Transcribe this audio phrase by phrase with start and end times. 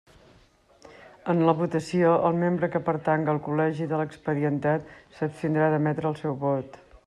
[1.33, 6.39] En la votació, el membre que pertanga al col·legi de l'expedientat, s'abstindrà d'emetre el seu
[6.47, 6.85] vot.